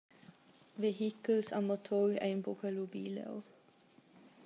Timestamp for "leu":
3.17-3.43